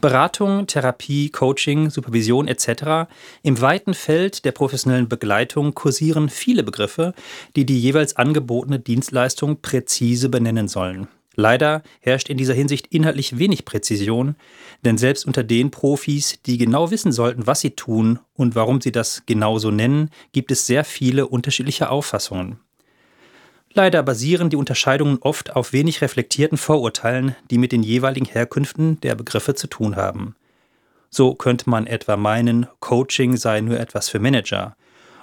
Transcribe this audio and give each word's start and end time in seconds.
Beratung, 0.00 0.66
Therapie, 0.66 1.30
Coaching, 1.30 1.90
Supervision 1.90 2.48
etc. 2.48 3.08
Im 3.42 3.60
weiten 3.60 3.94
Feld 3.94 4.44
der 4.44 4.52
professionellen 4.52 5.08
Begleitung 5.08 5.74
kursieren 5.74 6.28
viele 6.28 6.62
Begriffe, 6.62 7.14
die 7.56 7.66
die 7.66 7.80
jeweils 7.80 8.16
angebotene 8.16 8.78
Dienstleistung 8.78 9.60
präzise 9.60 10.28
benennen 10.28 10.68
sollen. 10.68 11.08
Leider 11.36 11.82
herrscht 12.00 12.30
in 12.30 12.36
dieser 12.36 12.54
Hinsicht 12.54 12.86
inhaltlich 12.88 13.38
wenig 13.38 13.64
Präzision, 13.64 14.36
denn 14.84 14.98
selbst 14.98 15.26
unter 15.26 15.42
den 15.42 15.70
Profis, 15.70 16.38
die 16.46 16.58
genau 16.58 16.90
wissen 16.90 17.10
sollten, 17.10 17.46
was 17.46 17.60
sie 17.60 17.70
tun 17.70 18.20
und 18.34 18.54
warum 18.54 18.80
sie 18.80 18.92
das 18.92 19.24
genauso 19.26 19.70
nennen, 19.70 20.10
gibt 20.32 20.52
es 20.52 20.66
sehr 20.66 20.84
viele 20.84 21.26
unterschiedliche 21.26 21.90
Auffassungen. 21.90 22.60
Leider 23.76 24.04
basieren 24.04 24.50
die 24.50 24.56
Unterscheidungen 24.56 25.18
oft 25.20 25.56
auf 25.56 25.72
wenig 25.72 26.00
reflektierten 26.00 26.56
Vorurteilen, 26.56 27.34
die 27.50 27.58
mit 27.58 27.72
den 27.72 27.82
jeweiligen 27.82 28.26
Herkünften 28.26 29.00
der 29.00 29.16
Begriffe 29.16 29.56
zu 29.56 29.66
tun 29.66 29.96
haben. 29.96 30.36
So 31.10 31.34
könnte 31.34 31.68
man 31.68 31.88
etwa 31.88 32.16
meinen, 32.16 32.68
Coaching 32.78 33.36
sei 33.36 33.60
nur 33.60 33.78
etwas 33.78 34.08
für 34.08 34.20
Manager 34.20 34.76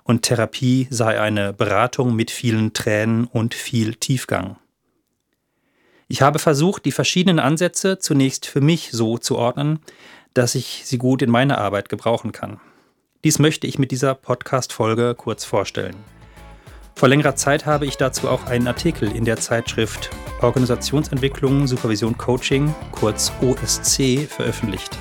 und 0.03 0.23
Therapie 0.23 0.87
sei 0.89 1.19
eine 1.19 1.53
Beratung 1.53 2.13
mit 2.13 2.29
vielen 2.29 2.73
Tränen 2.73 3.25
und 3.25 3.53
viel 3.53 3.95
Tiefgang. 3.95 4.57
Ich 6.09 6.21
habe 6.21 6.39
versucht, 6.39 6.83
die 6.83 6.91
verschiedenen 6.91 7.39
Ansätze 7.39 7.99
zunächst 7.99 8.45
für 8.45 8.59
mich 8.59 8.89
so 8.91 9.17
zu 9.17 9.37
ordnen, 9.37 9.79
dass 10.33 10.55
ich 10.55 10.81
sie 10.83 10.97
gut 10.97 11.21
in 11.21 11.29
meiner 11.29 11.57
Arbeit 11.57 11.87
gebrauchen 11.87 12.33
kann. 12.33 12.59
Dies 13.23 13.39
möchte 13.39 13.65
ich 13.65 13.79
mit 13.79 13.91
dieser 13.91 14.13
Podcast-Folge 14.15 15.15
kurz 15.15 15.45
vorstellen. 15.45 15.95
Vor 16.95 17.09
längerer 17.09 17.35
Zeit 17.35 17.65
habe 17.65 17.85
ich 17.85 17.97
dazu 17.97 18.29
auch 18.29 18.45
einen 18.45 18.67
Artikel 18.67 19.11
in 19.11 19.25
der 19.25 19.37
Zeitschrift 19.37 20.09
Organisationsentwicklung, 20.41 21.67
Supervision, 21.67 22.17
Coaching, 22.17 22.73
kurz 22.91 23.31
OSC, 23.41 24.27
veröffentlicht. 24.27 24.97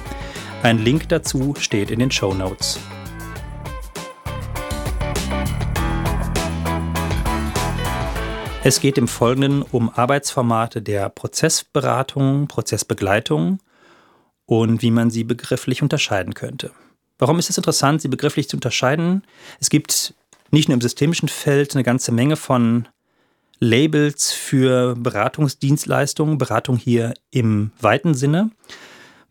Ein 0.63 0.79
Link 0.79 1.09
dazu 1.09 1.55
steht 1.59 1.91
in 1.91 1.99
den 1.99 2.11
Show 2.11 2.35
Notes. 2.35 2.79
Es 8.63 8.81
geht 8.81 8.99
im 8.99 9.09
Folgenden 9.09 9.63
um 9.63 9.89
Arbeitsformate 9.89 10.83
der 10.83 11.09
Prozessberatung, 11.09 12.47
Prozessbegleitung 12.47 13.59
und 14.45 14.83
wie 14.83 14.91
man 14.91 15.09
sie 15.09 15.25
begrifflich 15.25 15.81
unterscheiden 15.81 16.35
könnte. 16.35 16.71
Warum 17.19 17.39
ist 17.39 17.49
es 17.49 17.57
interessant, 17.57 18.03
sie 18.03 18.09
begrifflich 18.09 18.51
zu 18.51 18.59
unterscheiden? 18.59 19.23
Es 19.61 19.71
gibt 19.71 20.15
nicht 20.51 20.69
nur 20.69 20.75
im 20.75 20.81
systemischen 20.81 21.29
Feld 21.29 21.75
eine 21.75 21.85
ganze 21.85 22.13
Menge 22.13 22.37
von 22.37 22.89
Labels 23.61 24.33
für 24.33 24.97
Beratungsdienstleistungen, 24.97 26.39
Beratung 26.39 26.77
hier 26.77 27.15
im 27.31 27.73
weiten 27.81 28.15
Sinne, 28.15 28.51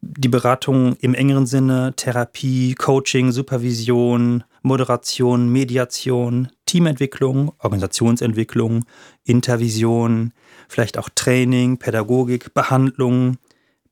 die 0.02 0.30
Beratung 0.30 0.96
im 1.02 1.14
engeren 1.14 1.46
Sinne, 1.46 1.94
Therapie, 1.96 2.76
Coaching, 2.76 3.32
Supervision, 3.32 4.44
Moderation, 4.62 5.50
Mediation, 5.50 6.50
Teamentwicklung, 6.66 7.54
Organisationsentwicklung, 7.60 8.86
Intervision, 9.26 10.32
vielleicht 10.68 10.98
auch 10.98 11.10
Training, 11.14 11.78
Pädagogik, 11.80 12.54
Behandlung, 12.54 13.38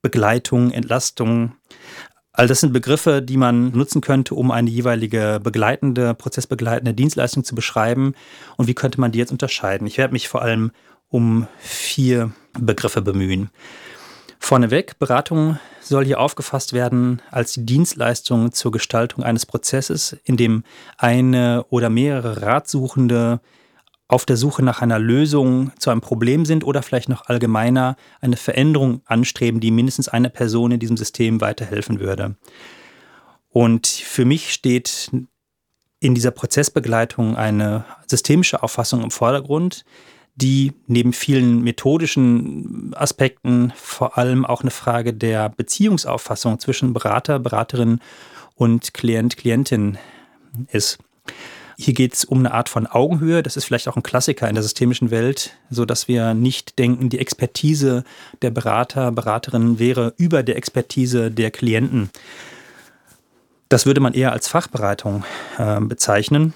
Begleitung, 0.01 0.71
Entlastung. 0.71 1.53
All 2.37 2.45
das 2.45 2.59
sind 2.59 2.71
Begriffe, 2.71 3.23
die 3.23 3.35
man 3.35 3.71
nutzen 3.71 3.99
könnte, 3.99 4.35
um 4.35 4.51
eine 4.51 4.69
jeweilige 4.69 5.39
begleitende, 5.43 6.13
prozessbegleitende 6.13 6.93
Dienstleistung 6.93 7.43
zu 7.43 7.55
beschreiben. 7.55 8.13
Und 8.57 8.67
wie 8.67 8.75
könnte 8.75 9.01
man 9.01 9.11
die 9.11 9.17
jetzt 9.17 9.31
unterscheiden? 9.31 9.87
Ich 9.87 9.97
werde 9.97 10.13
mich 10.13 10.27
vor 10.27 10.43
allem 10.43 10.69
um 11.09 11.47
vier 11.57 12.31
Begriffe 12.53 13.01
bemühen. 13.01 13.49
Vorneweg, 14.37 14.99
Beratung 14.99 15.57
soll 15.81 16.05
hier 16.05 16.19
aufgefasst 16.19 16.73
werden 16.73 17.23
als 17.31 17.53
die 17.53 17.65
Dienstleistung 17.65 18.51
zur 18.51 18.71
Gestaltung 18.71 19.23
eines 19.23 19.47
Prozesses, 19.47 20.15
in 20.23 20.37
dem 20.37 20.63
eine 20.95 21.65
oder 21.69 21.89
mehrere 21.89 22.43
Ratsuchende 22.43 23.39
auf 24.07 24.25
der 24.25 24.37
Suche 24.37 24.63
nach 24.63 24.81
einer 24.81 24.99
Lösung 24.99 25.71
zu 25.79 25.89
einem 25.89 26.01
Problem 26.01 26.45
sind 26.45 26.63
oder 26.63 26.81
vielleicht 26.81 27.09
noch 27.09 27.27
allgemeiner 27.27 27.97
eine 28.21 28.37
Veränderung 28.37 29.01
anstreben, 29.05 29.59
die 29.59 29.71
mindestens 29.71 30.07
einer 30.07 30.29
Person 30.29 30.71
in 30.71 30.79
diesem 30.79 30.97
System 30.97 31.41
weiterhelfen 31.41 31.99
würde. 31.99 32.35
Und 33.49 33.87
für 33.87 34.23
mich 34.23 34.53
steht 34.53 35.11
in 35.99 36.15
dieser 36.15 36.31
Prozessbegleitung 36.31 37.35
eine 37.35 37.85
systemische 38.05 38.63
Auffassung 38.63 39.03
im 39.03 39.11
Vordergrund, 39.11 39.83
die 40.35 40.73
neben 40.85 41.13
vielen 41.13 41.63
methodischen 41.63 42.93
Aspekten 42.95 43.73
vor 43.75 44.17
allem 44.17 44.45
auch 44.45 44.61
eine 44.61 44.69
Frage 44.69 45.13
der 45.13 45.49
Beziehungsauffassung 45.49 46.59
zwischen 46.59 46.93
Berater, 46.93 47.39
Beraterin 47.39 47.99
und 48.55 48.93
Klient, 48.93 49.35
Klientin 49.35 49.97
ist. 50.71 50.99
Hier 51.79 51.93
geht 51.93 52.15
es 52.15 52.25
um 52.25 52.39
eine 52.39 52.53
Art 52.53 52.69
von 52.69 52.87
Augenhöhe. 52.87 53.43
Das 53.43 53.55
ist 53.55 53.65
vielleicht 53.65 53.87
auch 53.87 53.95
ein 53.95 54.01
Klassiker 54.01 54.49
in 54.49 54.55
der 54.55 54.63
systemischen 54.63 55.11
Welt, 55.11 55.51
so 55.69 55.85
dass 55.85 56.07
wir 56.07 56.33
nicht 56.33 56.79
denken, 56.79 57.09
die 57.09 57.19
Expertise 57.19 58.03
der 58.41 58.49
Berater, 58.49 59.11
Beraterin 59.11 59.77
wäre 59.77 60.13
über 60.17 60.41
der 60.41 60.57
Expertise 60.57 61.29
der 61.29 61.51
Klienten. 61.51 62.09
Das 63.69 63.85
würde 63.85 64.01
man 64.01 64.13
eher 64.13 64.31
als 64.31 64.47
Fachberatung 64.47 65.23
äh, 65.59 65.79
bezeichnen. 65.81 66.53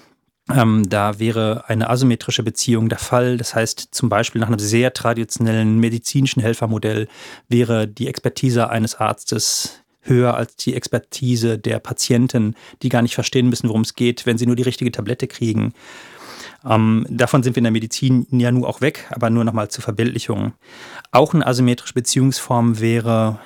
Ähm, 0.50 0.88
da 0.88 1.20
wäre 1.20 1.68
eine 1.68 1.88
asymmetrische 1.88 2.42
Beziehung 2.42 2.88
der 2.88 2.98
Fall. 2.98 3.36
Das 3.36 3.54
heißt, 3.54 3.88
zum 3.92 4.08
Beispiel 4.08 4.40
nach 4.40 4.48
einem 4.48 4.58
sehr 4.58 4.92
traditionellen 4.92 5.78
medizinischen 5.78 6.42
Helfermodell 6.42 7.06
wäre 7.48 7.86
die 7.86 8.08
Expertise 8.08 8.70
eines 8.70 8.96
Arztes 8.96 9.81
höher 10.02 10.34
als 10.34 10.56
die 10.56 10.74
Expertise 10.74 11.58
der 11.58 11.78
Patienten, 11.78 12.54
die 12.82 12.88
gar 12.88 13.02
nicht 13.02 13.14
verstehen 13.14 13.48
müssen, 13.48 13.68
worum 13.68 13.82
es 13.82 13.94
geht, 13.94 14.26
wenn 14.26 14.38
sie 14.38 14.46
nur 14.46 14.56
die 14.56 14.62
richtige 14.62 14.92
Tablette 14.92 15.26
kriegen. 15.26 15.72
Ähm, 16.64 17.06
davon 17.08 17.42
sind 17.42 17.56
wir 17.56 17.60
in 17.60 17.64
der 17.64 17.72
Medizin 17.72 18.26
ja 18.30 18.52
nur 18.52 18.68
auch 18.68 18.80
weg, 18.80 19.08
aber 19.10 19.30
nur 19.30 19.44
nochmal 19.44 19.68
zur 19.68 19.82
Verbildlichung. 19.82 20.52
Auch 21.10 21.34
eine 21.34 21.46
asymmetrische 21.46 21.94
Beziehungsform 21.94 22.80
wäre 22.80 23.40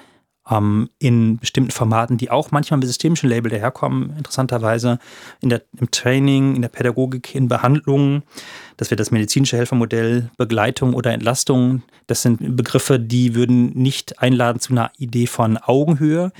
ähm, 0.50 0.90
in 0.98 1.38
bestimmten 1.38 1.70
Formaten, 1.70 2.18
die 2.18 2.30
auch 2.30 2.50
manchmal 2.50 2.78
mit 2.78 2.88
systemischen 2.88 3.28
Label 3.28 3.50
daherkommen, 3.50 4.14
interessanterweise 4.16 4.98
in 5.40 5.48
der, 5.48 5.62
im 5.78 5.90
Training, 5.90 6.56
in 6.56 6.62
der 6.62 6.68
Pädagogik, 6.68 7.34
in 7.34 7.48
Behandlungen. 7.48 8.22
Das 8.76 8.90
wäre 8.90 8.96
das 8.96 9.10
medizinische 9.10 9.56
Helfermodell, 9.56 10.30
Begleitung 10.36 10.92
oder 10.92 11.12
Entlastung. 11.12 11.82
Das 12.06 12.22
sind 12.22 12.56
Begriffe, 12.56 13.00
die 13.00 13.34
würden 13.34 13.72
nicht 13.72 14.20
einladen 14.20 14.60
zu 14.60 14.72
einer 14.72 14.90
Idee 14.98 15.26
von 15.26 15.56
Augenhöhe. 15.56 16.30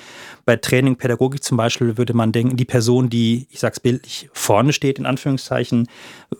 Bei 0.45 0.57
Training, 0.57 0.97
Pädagogik 0.97 1.43
zum 1.43 1.57
Beispiel 1.57 1.97
würde 1.97 2.13
man 2.13 2.33
denken, 2.33 2.57
die 2.57 2.67
Person, 2.67 3.09
die, 3.09 3.47
ich 3.51 3.61
sag's 3.61 3.81
bildlich, 3.81 4.29
vorne 4.33 4.75
steht, 4.75 4.99
in 4.99 5.07
Anführungszeichen, 5.07 5.89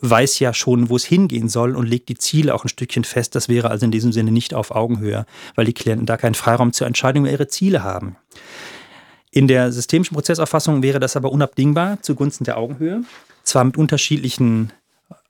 weiß 0.01 0.39
ja 0.39 0.53
schon, 0.53 0.89
wo 0.89 0.95
es 0.95 1.03
hingehen 1.03 1.49
soll 1.49 1.75
und 1.75 1.87
legt 1.87 2.09
die 2.09 2.17
Ziele 2.17 2.53
auch 2.53 2.63
ein 2.63 2.69
Stückchen 2.69 3.03
fest. 3.03 3.33
Das 3.33 3.49
wäre 3.49 3.71
also 3.71 3.85
in 3.85 3.91
diesem 3.91 4.11
Sinne 4.11 4.31
nicht 4.31 4.53
auf 4.53 4.71
Augenhöhe, 4.71 5.25
weil 5.55 5.65
die 5.65 5.73
Klienten 5.73 6.05
da 6.05 6.17
keinen 6.17 6.35
Freiraum 6.35 6.73
zur 6.73 6.85
Entscheidung 6.85 7.23
über 7.23 7.31
ihre 7.31 7.47
Ziele 7.47 7.83
haben. 7.83 8.17
In 9.31 9.47
der 9.47 9.71
systemischen 9.71 10.15
Prozessauffassung 10.15 10.83
wäre 10.83 10.99
das 10.99 11.15
aber 11.15 11.31
unabdingbar 11.31 12.01
zugunsten 12.01 12.43
der 12.43 12.57
Augenhöhe. 12.57 13.01
Zwar 13.43 13.63
mit 13.63 13.77
unterschiedlichen 13.77 14.73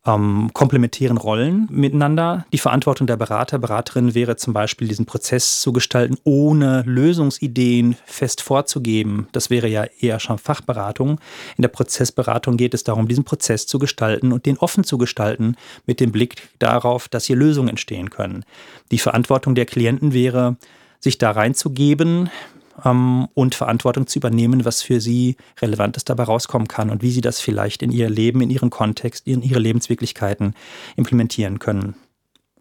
ähm, 0.07 0.49
komplementären 0.53 1.17
Rollen 1.17 1.67
miteinander. 1.69 2.45
Die 2.53 2.57
Verantwortung 2.57 3.07
der 3.07 3.17
Berater, 3.17 3.59
Beraterin 3.59 4.15
wäre 4.15 4.37
zum 4.37 4.53
Beispiel, 4.53 4.87
diesen 4.87 5.05
Prozess 5.05 5.61
zu 5.61 5.73
gestalten, 5.73 6.17
ohne 6.23 6.83
Lösungsideen 6.85 7.97
fest 8.05 8.41
vorzugeben. 8.41 9.27
Das 9.33 9.49
wäre 9.49 9.67
ja 9.67 9.85
eher 9.99 10.19
schon 10.19 10.37
Fachberatung. 10.37 11.19
In 11.57 11.61
der 11.61 11.69
Prozessberatung 11.69 12.57
geht 12.57 12.73
es 12.73 12.83
darum, 12.83 13.07
diesen 13.07 13.25
Prozess 13.25 13.67
zu 13.67 13.79
gestalten 13.79 14.31
und 14.31 14.45
den 14.45 14.57
offen 14.57 14.83
zu 14.83 14.97
gestalten, 14.97 15.55
mit 15.85 15.99
dem 15.99 16.11
Blick 16.11 16.35
darauf, 16.59 17.07
dass 17.07 17.25
hier 17.25 17.35
Lösungen 17.35 17.69
entstehen 17.69 18.09
können. 18.09 18.45
Die 18.91 18.99
Verantwortung 18.99 19.55
der 19.55 19.65
Klienten 19.65 20.13
wäre, 20.13 20.55
sich 20.99 21.17
da 21.17 21.31
reinzugeben, 21.31 22.29
ähm, 22.83 23.27
und 23.33 23.55
Verantwortung 23.55 24.07
zu 24.07 24.19
übernehmen, 24.19 24.65
was 24.65 24.81
für 24.81 25.01
sie 25.01 25.37
Relevantes 25.61 26.05
dabei 26.05 26.23
rauskommen 26.23 26.67
kann 26.67 26.89
und 26.89 27.01
wie 27.01 27.11
sie 27.11 27.21
das 27.21 27.39
vielleicht 27.39 27.83
in 27.83 27.91
ihr 27.91 28.09
Leben, 28.09 28.41
in 28.41 28.49
ihren 28.49 28.69
Kontext, 28.69 29.27
in 29.27 29.41
ihre 29.41 29.59
Lebenswirklichkeiten 29.59 30.53
implementieren 30.95 31.59
können. 31.59 31.95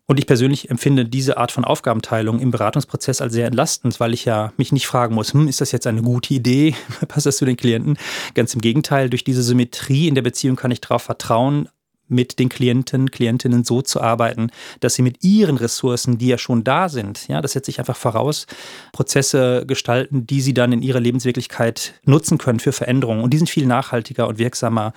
Und 0.09 0.21
ich 0.21 0.27
persönlich 0.27 0.71
empfinde 0.71 1.05
diese 1.05 1.37
Art 1.37 1.51
von 1.51 1.65
Aufgabenteilung 1.65 2.39
im 2.39 2.53
Beratungsprozess 2.53 3.21
als 3.21 3.33
sehr 3.33 3.47
entlastend, 3.47 3.99
weil 3.99 4.15
ich 4.15 4.25
ja 4.25 4.53
mich 4.57 4.71
nicht 4.71 4.87
fragen 4.87 5.17
muss, 5.17 5.33
hm, 5.33 5.49
ist 5.49 5.61
das 5.61 5.73
jetzt 5.73 5.87
eine 5.89 6.03
gute 6.03 6.33
Idee? 6.33 6.75
Passt 7.09 7.27
das 7.27 7.39
zu 7.39 7.45
den 7.45 7.57
Klienten? 7.57 7.99
Ganz 8.35 8.55
im 8.55 8.61
Gegenteil, 8.61 9.11
durch 9.11 9.25
diese 9.25 9.43
Symmetrie 9.43 10.07
in 10.07 10.15
der 10.15 10.23
Beziehung 10.23 10.55
kann 10.55 10.71
ich 10.71 10.81
darauf 10.81 11.03
vertrauen, 11.03 11.69
mit 12.09 12.39
den 12.39 12.49
Klienten, 12.49 13.11
Klientinnen 13.11 13.65
so 13.65 13.83
zu 13.83 14.01
arbeiten, 14.01 14.51
dass 14.81 14.95
sie 14.95 15.03
mit 15.03 15.25
ihren 15.25 15.57
Ressourcen, 15.57 16.19
die 16.19 16.29
ja 16.29 16.39
schon 16.39 16.65
da 16.65 16.89
sind, 16.89 17.29
ja, 17.29 17.41
das 17.41 17.53
setze 17.53 17.71
ich 17.71 17.79
einfach 17.79 17.97
voraus, 17.97 18.47
Prozesse 18.93 19.65
gestalten, 19.67 20.27
die 20.27 20.41
sie 20.41 20.55
dann 20.55 20.73
in 20.73 20.83
ihrer 20.83 21.01
Lebenswirklichkeit 21.01 21.95
nutzen 22.05 22.39
können 22.39 22.61
für 22.61 22.73
Veränderungen. 22.73 23.23
Und 23.23 23.33
die 23.33 23.39
sind 23.39 23.51
viel 23.51 23.67
nachhaltiger 23.67 24.29
und 24.29 24.39
wirksamer 24.39 24.93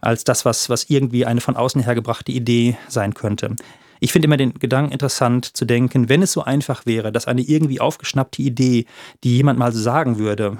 als 0.00 0.24
das, 0.24 0.44
was, 0.44 0.68
was 0.68 0.90
irgendwie 0.90 1.26
eine 1.26 1.40
von 1.40 1.56
außen 1.56 1.82
hergebrachte 1.82 2.32
Idee 2.32 2.76
sein 2.88 3.14
könnte. 3.14 3.54
Ich 4.00 4.10
finde 4.10 4.26
immer 4.26 4.36
den 4.36 4.54
Gedanken 4.54 4.90
interessant 4.90 5.56
zu 5.56 5.64
denken, 5.64 6.08
wenn 6.08 6.22
es 6.22 6.32
so 6.32 6.42
einfach 6.42 6.86
wäre, 6.86 7.12
dass 7.12 7.28
eine 7.28 7.42
irgendwie 7.42 7.80
aufgeschnappte 7.80 8.42
Idee, 8.42 8.86
die 9.22 9.36
jemand 9.36 9.60
mal 9.60 9.72
so 9.72 9.80
sagen 9.80 10.18
würde, 10.18 10.58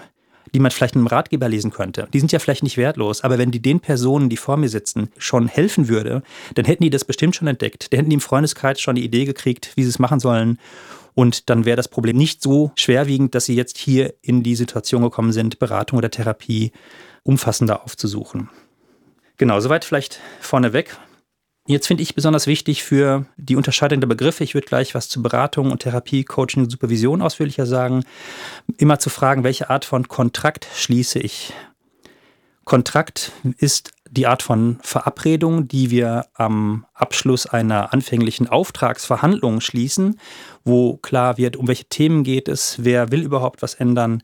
die 0.55 0.61
man 0.61 0.71
vielleicht 0.71 0.95
in 0.95 1.01
einem 1.01 1.07
Ratgeber 1.07 1.49
lesen 1.49 1.71
könnte. 1.71 2.09
Die 2.13 2.21
sind 2.21 2.33
ja 2.33 2.39
vielleicht 2.39 2.63
nicht 2.63 2.77
wertlos, 2.77 3.23
aber 3.23 3.39
wenn 3.39 3.51
die 3.51 3.63
den 3.63 3.81
Personen, 3.81 4.29
die 4.29 4.37
vor 4.37 4.57
mir 4.57 4.69
sitzen, 4.69 5.09
schon 5.19 5.49
helfen 5.49 5.89
würde, 5.89 6.23
dann 6.55 6.65
hätten 6.65 6.85
die 6.85 6.91
das 6.91 7.05
bestimmt 7.05 7.37
schon 7.37 7.49
entdeckt. 7.49 7.93
Dann 7.93 7.99
hätten 7.99 8.11
die 8.11 8.15
im 8.15 8.21
Freundeskreis 8.21 8.81
schon 8.81 8.97
die 8.97 9.05
Idee 9.05 9.25
gekriegt, 9.25 9.73
wie 9.77 9.83
sie 9.83 9.91
es 9.91 9.99
machen 9.99 10.21
sollen. 10.21 10.59
Und 11.15 11.51
dann 11.51 11.65
wäre 11.65 11.77
das 11.77 11.89
Problem 11.89 12.17
nicht 12.17 12.43
so 12.43 12.73
schwerwiegend, 12.75 13.35
dass 13.35 13.45
sie 13.45 13.55
jetzt 13.55 13.79
hier 13.79 14.15
in 14.23 14.43
die 14.43 14.55
Situation 14.55 15.03
gekommen 15.03 15.33
sind, 15.33 15.59
Beratung 15.59 15.99
oder 15.99 16.11
Therapie 16.11 16.73
umfassender 17.23 17.85
aufzusuchen. 17.85 18.49
Genau, 19.37 19.61
soweit 19.61 19.85
vielleicht 19.85 20.21
vorneweg. 20.41 20.97
Jetzt 21.67 21.87
finde 21.87 22.03
ich 22.03 22.17
besonders 22.17 22.49
wichtig 22.49 22.83
für 22.83 23.27
die 23.37 23.55
Unterscheidung 23.55 24.01
der 24.01 24.09
Begriffe, 24.09 24.43
ich 24.43 24.55
würde 24.55 24.67
gleich 24.67 24.97
was 24.97 25.09
zu 25.09 25.23
Beratung 25.23 25.71
und 25.71 25.83
Therapie, 25.83 26.25
Coaching 26.25 26.65
und 26.65 26.71
Supervision 26.71 27.23
ausführlicher 27.23 27.67
sagen, 27.67 28.05
immer 28.79 28.99
zu 28.99 29.11
fragen, 29.11 29.45
welche 29.45 29.71
Art 29.71 29.85
von 29.85 30.09
Kontrakt 30.09 30.67
schließe 30.75 31.21
ich. 31.21 31.53
Kontrakt 32.65 33.31
ist 33.59 33.93
die 34.11 34.27
Art 34.27 34.43
von 34.43 34.79
Verabredung, 34.83 35.69
die 35.69 35.91
wir 35.91 36.27
am 36.35 36.85
Abschluss 36.95 37.47
einer 37.47 37.93
anfänglichen 37.93 38.49
Auftragsverhandlung 38.49 39.61
schließen, 39.61 40.19
wo 40.65 40.97
klar 40.97 41.39
wird, 41.39 41.57
um 41.57 41.69
welche 41.69 41.85
Themen 41.85 42.25
geht 42.25 42.49
es, 42.49 42.77
wer 42.81 43.13
will 43.13 43.23
überhaupt 43.23 43.63
was 43.63 43.75
ändern, 43.75 44.23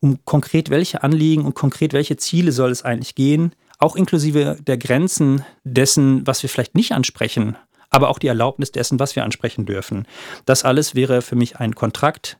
um 0.00 0.18
konkret 0.24 0.68
welche 0.68 1.04
Anliegen 1.04 1.44
und 1.44 1.54
konkret 1.54 1.92
welche 1.92 2.16
Ziele 2.16 2.50
soll 2.50 2.72
es 2.72 2.84
eigentlich 2.84 3.14
gehen, 3.14 3.54
auch 3.82 3.96
inklusive 3.96 4.56
der 4.60 4.78
Grenzen 4.78 5.44
dessen, 5.64 6.26
was 6.26 6.42
wir 6.42 6.48
vielleicht 6.48 6.76
nicht 6.76 6.92
ansprechen, 6.92 7.56
aber 7.90 8.08
auch 8.08 8.18
die 8.18 8.28
Erlaubnis 8.28 8.70
dessen, 8.70 9.00
was 9.00 9.16
wir 9.16 9.24
ansprechen 9.24 9.66
dürfen. 9.66 10.06
Das 10.46 10.64
alles 10.64 10.94
wäre 10.94 11.20
für 11.20 11.34
mich 11.34 11.56
ein 11.56 11.74
Kontrakt 11.74 12.38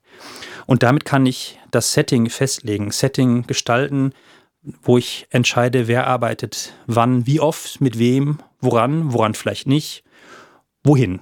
und 0.66 0.82
damit 0.82 1.04
kann 1.04 1.26
ich 1.26 1.58
das 1.70 1.92
Setting 1.92 2.30
festlegen, 2.30 2.92
Setting 2.92 3.46
gestalten, 3.46 4.12
wo 4.82 4.96
ich 4.96 5.26
entscheide, 5.30 5.88
wer 5.88 6.06
arbeitet 6.06 6.72
wann, 6.86 7.26
wie 7.26 7.40
oft, 7.40 7.80
mit 7.80 7.98
wem, 7.98 8.38
woran, 8.60 9.12
woran 9.12 9.34
vielleicht 9.34 9.66
nicht, 9.66 10.04
wohin. 10.84 11.20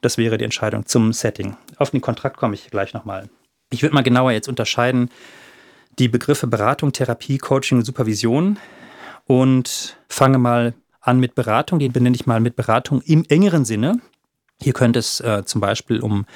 Das 0.00 0.16
wäre 0.16 0.38
die 0.38 0.44
Entscheidung 0.44 0.86
zum 0.86 1.12
Setting. 1.12 1.56
Auf 1.76 1.90
den 1.90 2.00
Kontrakt 2.00 2.38
komme 2.38 2.54
ich 2.54 2.70
gleich 2.70 2.94
nochmal. 2.94 3.28
Ich 3.70 3.82
würde 3.82 3.94
mal 3.94 4.02
genauer 4.02 4.32
jetzt 4.32 4.48
unterscheiden 4.48 5.10
die 5.98 6.08
Begriffe 6.08 6.46
Beratung, 6.46 6.92
Therapie, 6.92 7.38
Coaching 7.38 7.84
Supervision 7.84 8.58
und 9.28 9.96
fange 10.08 10.38
mal 10.38 10.74
an 11.00 11.20
mit 11.20 11.36
Beratung. 11.36 11.78
Den 11.78 11.92
benenne 11.92 12.16
ich 12.16 12.26
mal 12.26 12.40
mit 12.40 12.56
Beratung 12.56 13.00
im 13.02 13.24
engeren 13.28 13.64
Sinne. 13.64 14.00
Hier 14.60 14.72
könnte 14.72 14.98
es 14.98 15.20
äh, 15.20 15.44
zum 15.44 15.60
Beispiel 15.60 16.00
um 16.00 16.26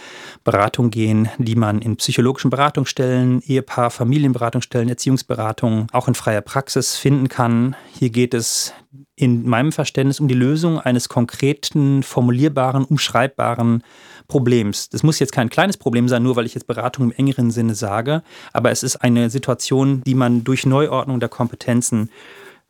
Beratung 0.45 0.91
gehen, 0.91 1.29
die 1.39 1.57
man 1.57 1.83
in 1.83 1.97
psychologischen 1.97 2.51
Beratungsstellen, 2.51 3.43
Ehepaar, 3.43 3.91
Familienberatungsstellen, 3.91 4.89
Erziehungsberatungen, 4.89 5.89
auch 5.91 6.07
in 6.07 6.15
freier 6.15 6.41
Praxis 6.41 6.95
finden 6.95 7.29
kann. 7.29 7.75
Hier 7.99 8.11
geht 8.11 8.33
es 8.33 8.73
in 9.17 9.49
meinem 9.49 9.73
Verständnis 9.73 10.21
um 10.21 10.29
die 10.29 10.35
Lösung 10.35 10.79
eines 10.79 11.09
konkreten, 11.09 12.05
formulierbaren, 12.05 12.85
umschreibbaren 12.85 13.83
Problems. 14.29 14.89
Das 14.89 15.03
muss 15.03 15.19
jetzt 15.19 15.33
kein 15.33 15.51
kleines 15.51 15.77
Problem 15.77 16.09
sein, 16.09 16.23
nur 16.23 16.37
weil 16.37 16.47
ich 16.47 16.55
jetzt 16.55 16.69
Beratung 16.69 17.07
im 17.07 17.13
engeren 17.13 17.51
Sinne 17.51 17.75
sage, 17.75 18.23
aber 18.53 18.71
es 18.71 18.85
ist 18.85 18.97
eine 18.97 19.31
Situation, 19.31 20.03
die 20.07 20.15
man 20.15 20.45
durch 20.45 20.65
Neuordnung 20.65 21.19
der 21.19 21.29
Kompetenzen 21.29 22.09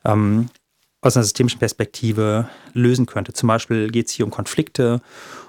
ähm, 0.04 0.48
aus 1.00 1.16
einer 1.16 1.24
systemischen 1.24 1.58
Perspektive 1.58 2.48
lösen 2.72 3.06
könnte. 3.06 3.32
Zum 3.32 3.48
Beispiel 3.48 3.90
geht 3.90 4.06
es 4.06 4.12
hier 4.12 4.24
um 4.24 4.30
Konflikte, 4.30 5.00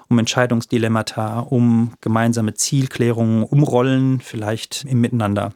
um 0.08 0.18
Entscheidungsdilemmata, 0.18 1.40
um 1.40 1.94
gemeinsame 2.00 2.54
Zielklärungen, 2.54 3.44
um 3.44 3.62
Rollen 3.62 4.20
vielleicht 4.20 4.84
im 4.84 5.00
Miteinander. 5.00 5.52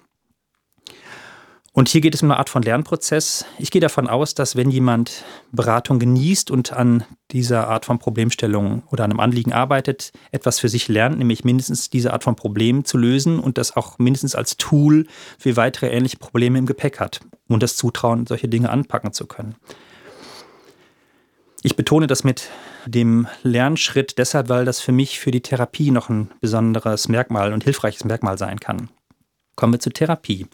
Und 1.78 1.88
hier 1.88 2.00
geht 2.00 2.12
es 2.12 2.24
um 2.24 2.30
eine 2.32 2.40
Art 2.40 2.50
von 2.50 2.62
Lernprozess. 2.62 3.44
Ich 3.60 3.70
gehe 3.70 3.80
davon 3.80 4.08
aus, 4.08 4.34
dass 4.34 4.56
wenn 4.56 4.68
jemand 4.68 5.22
Beratung 5.52 6.00
genießt 6.00 6.50
und 6.50 6.72
an 6.72 7.04
dieser 7.30 7.68
Art 7.68 7.84
von 7.84 8.00
Problemstellung 8.00 8.82
oder 8.90 9.04
einem 9.04 9.20
Anliegen 9.20 9.52
arbeitet, 9.52 10.10
etwas 10.32 10.58
für 10.58 10.68
sich 10.68 10.88
lernt, 10.88 11.18
nämlich 11.18 11.44
mindestens 11.44 11.88
diese 11.88 12.12
Art 12.12 12.24
von 12.24 12.34
Problem 12.34 12.84
zu 12.84 12.98
lösen 12.98 13.38
und 13.38 13.58
das 13.58 13.76
auch 13.76 13.96
mindestens 14.00 14.34
als 14.34 14.56
Tool 14.56 15.06
für 15.38 15.54
weitere 15.54 15.86
ähnliche 15.90 16.16
Probleme 16.16 16.58
im 16.58 16.66
Gepäck 16.66 16.98
hat 16.98 17.20
und 17.46 17.62
das 17.62 17.76
Zutrauen, 17.76 18.26
solche 18.26 18.48
Dinge 18.48 18.70
anpacken 18.70 19.12
zu 19.12 19.26
können. 19.26 19.54
Ich 21.62 21.76
betone 21.76 22.08
das 22.08 22.24
mit 22.24 22.48
dem 22.86 23.28
Lernschritt 23.44 24.18
deshalb, 24.18 24.48
weil 24.48 24.64
das 24.64 24.80
für 24.80 24.90
mich 24.90 25.20
für 25.20 25.30
die 25.30 25.42
Therapie 25.42 25.92
noch 25.92 26.08
ein 26.08 26.32
besonderes 26.40 27.06
Merkmal 27.06 27.52
und 27.52 27.62
hilfreiches 27.62 28.04
Merkmal 28.04 28.36
sein 28.36 28.58
kann. 28.58 28.88
Kommen 29.54 29.74
wir 29.74 29.80
zur 29.80 29.92
Therapie. 29.92 30.48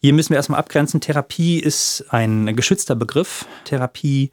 Hier 0.00 0.12
müssen 0.12 0.30
wir 0.30 0.36
erstmal 0.36 0.60
abgrenzen. 0.60 1.00
Therapie 1.00 1.58
ist 1.58 2.04
ein 2.10 2.54
geschützter 2.54 2.94
Begriff. 2.94 3.46
Therapie 3.64 4.30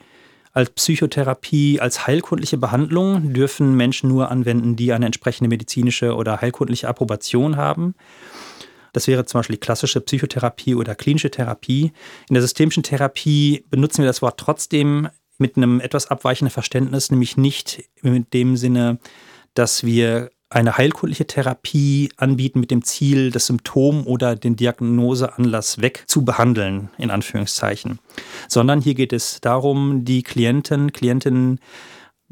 als 0.53 0.69
Psychotherapie, 0.69 1.79
als 1.79 2.05
heilkundliche 2.05 2.57
Behandlung 2.57 3.33
dürfen 3.33 3.75
Menschen 3.75 4.07
nur 4.07 4.29
anwenden, 4.29 4.75
die 4.75 4.93
eine 4.93 5.07
entsprechende 5.07 5.49
medizinische 5.49 6.15
oder 6.15 6.41
heilkundliche 6.41 6.87
Approbation 6.87 7.55
haben. 7.55 7.95
Das 8.91 9.07
wäre 9.07 9.25
zum 9.25 9.39
Beispiel 9.39 9.57
klassische 9.57 9.99
Psychotherapie 9.99 10.75
oder 10.75 10.93
klinische 10.93 11.31
Therapie. 11.31 11.91
In 12.29 12.35
der 12.35 12.43
systemischen 12.43 12.83
Therapie 12.83 13.65
benutzen 13.71 14.03
wir 14.03 14.07
das 14.07 14.21
Wort 14.21 14.39
trotzdem 14.39 15.09
mit 15.39 15.57
einem 15.57 15.79
etwas 15.79 16.11
abweichenden 16.11 16.51
Verständnis, 16.51 17.09
nämlich 17.09 17.35
nicht 17.35 17.83
in 18.03 18.27
dem 18.31 18.55
Sinne, 18.55 18.99
dass 19.55 19.83
wir 19.83 20.29
eine 20.53 20.77
heilkundliche 20.77 21.25
Therapie 21.25 22.09
anbieten 22.17 22.59
mit 22.59 22.71
dem 22.71 22.83
Ziel, 22.83 23.31
das 23.31 23.47
Symptom 23.47 24.05
oder 24.05 24.35
den 24.35 24.55
Diagnoseanlass 24.55 25.81
weg 25.81 26.03
zu 26.07 26.23
behandeln, 26.23 26.89
in 26.97 27.11
Anführungszeichen. 27.11 27.99
Sondern 28.47 28.81
hier 28.81 28.93
geht 28.93 29.13
es 29.13 29.41
darum, 29.41 30.05
die 30.05 30.23
Klienten, 30.23 30.93
Klientinnen 30.93 31.59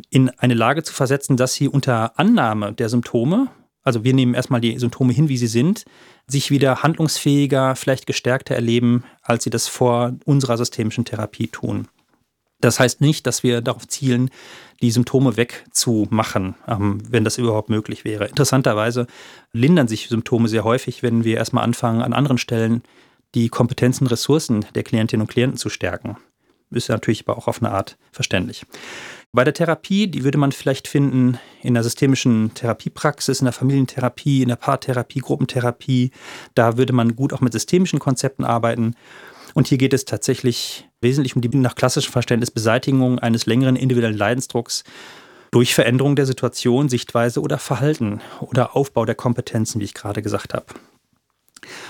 in 0.09 0.29
eine 0.29 0.53
Lage 0.53 0.83
zu 0.83 0.93
versetzen, 0.93 1.37
dass 1.37 1.53
sie 1.53 1.67
unter 1.67 2.17
Annahme 2.19 2.73
der 2.73 2.89
Symptome, 2.89 3.49
also 3.83 4.03
wir 4.03 4.13
nehmen 4.13 4.35
erstmal 4.35 4.61
die 4.61 4.77
Symptome 4.77 5.13
hin, 5.13 5.29
wie 5.29 5.37
sie 5.37 5.47
sind, 5.47 5.85
sich 6.27 6.51
wieder 6.51 6.83
handlungsfähiger, 6.83 7.75
vielleicht 7.75 8.05
gestärkter 8.05 8.55
erleben, 8.55 9.03
als 9.21 9.43
sie 9.43 9.49
das 9.49 9.67
vor 9.67 10.13
unserer 10.25 10.57
systemischen 10.57 11.05
Therapie 11.05 11.47
tun. 11.47 11.87
Das 12.61 12.79
heißt 12.79 13.01
nicht, 13.01 13.27
dass 13.27 13.43
wir 13.43 13.61
darauf 13.61 13.87
zielen, 13.87 14.29
die 14.81 14.91
Symptome 14.91 15.37
wegzumachen, 15.37 16.55
ähm, 16.67 16.99
wenn 17.09 17.23
das 17.23 17.37
überhaupt 17.37 17.69
möglich 17.69 18.05
wäre. 18.05 18.25
Interessanterweise 18.25 19.07
lindern 19.51 19.87
sich 19.87 20.07
Symptome 20.07 20.47
sehr 20.47 20.63
häufig, 20.63 21.03
wenn 21.03 21.23
wir 21.23 21.37
erstmal 21.37 21.63
anfangen, 21.63 22.01
an 22.01 22.13
anderen 22.13 22.37
Stellen 22.37 22.83
die 23.35 23.49
Kompetenzen, 23.49 24.07
Ressourcen 24.07 24.65
der 24.75 24.83
Klientinnen 24.83 25.21
und 25.21 25.31
Klienten 25.31 25.57
zu 25.57 25.69
stärken. 25.69 26.17
Ist 26.71 26.89
natürlich 26.89 27.27
aber 27.27 27.37
auch 27.37 27.47
auf 27.47 27.61
eine 27.61 27.71
Art 27.71 27.97
verständlich. 28.11 28.65
Bei 29.33 29.43
der 29.43 29.53
Therapie, 29.53 30.07
die 30.07 30.23
würde 30.23 30.37
man 30.37 30.51
vielleicht 30.51 30.87
finden 30.87 31.37
in 31.61 31.73
der 31.73 31.83
systemischen 31.83 32.53
Therapiepraxis, 32.53 33.39
in 33.39 33.45
der 33.45 33.53
Familientherapie, 33.53 34.41
in 34.41 34.49
der 34.49 34.57
Paartherapie, 34.57 35.19
Gruppentherapie. 35.19 36.11
Da 36.53 36.77
würde 36.77 36.91
man 36.91 37.15
gut 37.15 37.31
auch 37.31 37.41
mit 37.41 37.53
systemischen 37.53 37.99
Konzepten 37.99 38.43
arbeiten. 38.43 38.95
Und 39.53 39.67
hier 39.67 39.77
geht 39.77 39.93
es 39.93 40.05
tatsächlich 40.05 40.87
wesentlich 41.01 41.35
um 41.35 41.41
die 41.41 41.49
nach 41.49 41.75
klassischem 41.75 42.11
Verständnis 42.11 42.51
Beseitigung 42.51 43.19
eines 43.19 43.45
längeren 43.45 43.75
individuellen 43.75 44.17
Leidensdrucks 44.17 44.83
durch 45.51 45.75
Veränderung 45.75 46.15
der 46.15 46.25
Situation, 46.25 46.87
Sichtweise 46.87 47.41
oder 47.41 47.57
Verhalten 47.57 48.21
oder 48.39 48.75
Aufbau 48.75 49.05
der 49.05 49.15
Kompetenzen, 49.15 49.81
wie 49.81 49.85
ich 49.85 49.93
gerade 49.93 50.21
gesagt 50.21 50.53
habe. 50.53 50.65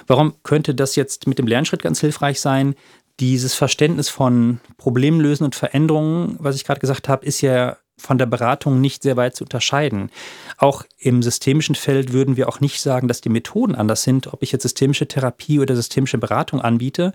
Warum 0.08 0.36
könnte 0.44 0.76
das 0.76 0.96
jetzt 0.96 1.28
mit 1.28 1.38
dem 1.38 1.48
Lernschritt 1.48 1.84
ganz 1.84 2.00
hilfreich 2.00 2.42
sein? 2.42 2.76
Dieses 3.20 3.54
Verständnis 3.54 4.10
von 4.10 4.60
Problemlösen 4.78 5.46
und 5.46 5.56
Veränderungen, 5.56 6.38
was 6.40 6.56
ich 6.56 6.66
gerade 6.66 6.80
gesagt 6.80 7.08
habe, 7.08 7.26
ist 7.26 7.42
ja 7.42 7.78
von 7.98 8.18
der 8.18 8.26
Beratung 8.26 8.82
nicht 8.82 9.04
sehr 9.04 9.16
weit 9.16 9.36
zu 9.36 9.44
unterscheiden. 9.44 10.10
Auch 10.58 10.84
im 10.98 11.22
systemischen 11.22 11.76
Feld 11.76 12.14
würden 12.14 12.36
wir 12.36 12.50
auch 12.50 12.60
nicht 12.60 12.82
sagen, 12.82 13.08
dass 13.08 13.22
die 13.22 13.30
Methoden 13.30 13.76
anders 13.76 14.02
sind, 14.02 14.34
ob 14.34 14.42
ich 14.42 14.52
jetzt 14.52 14.64
systemische 14.64 15.08
Therapie 15.08 15.60
oder 15.60 15.76
systemische 15.76 16.18
Beratung 16.18 16.62
anbiete, 16.62 17.14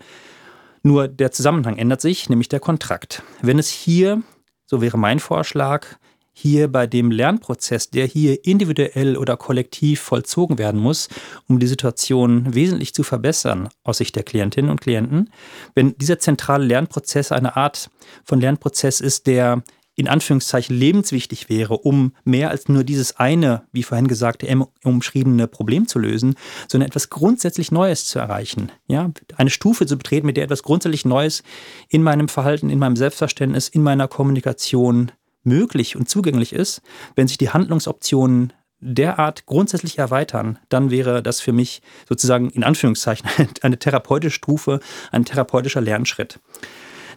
nur 0.87 1.09
der 1.09 1.33
Zusammenhang 1.33 1.77
ändert 1.77 2.01
sich, 2.01 2.31
nämlich 2.31 2.49
der 2.49 2.61
Kontrakt. 2.61 3.23
Wenn 3.43 3.59
es 3.59 3.69
hier, 3.69 4.23
so 4.67 4.81
wäre 4.81 4.97
mein 4.97 5.19
Vorschlag, 5.19 5.87
hier 6.33 6.69
bei 6.69 6.87
dem 6.87 7.11
Lernprozess, 7.11 7.91
der 7.91 8.07
hier 8.07 8.45
individuell 8.45 9.17
oder 9.17 9.37
kollektiv 9.37 10.01
vollzogen 10.01 10.59
werden 10.59 10.81
muss, 10.81 11.09
um 11.49 11.59
die 11.59 11.67
Situation 11.67 12.55
wesentlich 12.55 12.95
zu 12.95 13.03
verbessern 13.03 13.71
aus 13.85 13.99
Sicht 13.99 14.15
der 14.17 14.23
Klientinnen 14.23 14.71
und 14.71 14.83
Klienten, 14.83 15.31
wenn 15.75 15.97
dieser 15.97 16.19
zentrale 16.19 16.67
Lernprozess 16.67 17.33
eine 17.33 17.57
Art 17.57 17.91
von 18.25 18.41
Lernprozess 18.41 19.01
ist, 19.01 19.27
der 19.27 19.63
in 19.97 20.09
Anführungszeichen 20.09 20.77
lebenswichtig 20.77 21.49
wäre, 21.49 21.79
um 21.79 22.13
mehr 22.25 22.51
als 22.51 22.69
nur 22.69 22.85
dieses 22.85 23.17
eine, 23.17 23.63
wie 23.73 23.83
vorhin 23.83 24.09
gesagt, 24.09 24.45
umschriebene 24.85 25.49
Problem 25.49 25.89
zu 25.89 25.99
lösen, 25.99 26.37
sondern 26.69 26.89
etwas 26.89 27.09
grundsätzlich 27.09 27.73
Neues 27.73 28.05
zu 28.05 28.19
erreichen. 28.19 28.71
Ja, 28.87 29.11
eine 29.37 29.51
Stufe 29.51 29.87
zu 29.87 29.97
betreten, 29.97 30.27
mit 30.27 30.37
der 30.37 30.45
etwas 30.45 30.63
grundsätzlich 30.63 31.07
Neues 31.07 31.43
in 31.89 32.03
meinem 32.03 32.29
Verhalten, 32.29 32.69
in 32.69 32.79
meinem 32.79 32.97
Selbstverständnis, 32.97 33.69
in 33.69 33.83
meiner 33.83 34.07
Kommunikation 34.07 35.13
möglich 35.43 35.97
und 35.97 36.11
zugänglich 36.11 36.53
ist, 36.53 36.83
wenn 37.15 37.27
sich 37.27 37.39
die 37.39 37.51
Handlungsoptionen 37.51 38.53
derart 38.81 39.47
grundsätzlich 39.47 39.99
erweitern, 39.99 40.59
dann 40.69 40.91
wäre 40.91 41.23
das 41.23 41.41
für 41.41 41.53
mich 41.53 41.81
sozusagen 42.07 42.51
in 42.51 42.65
Anführungszeichen 42.65 43.29
eine 43.63 43.79
therapeutische 43.79 44.35
Stufe, 44.35 44.81
ein 45.11 45.25
therapeutischer 45.25 45.81
Lernschritt. 45.81 46.39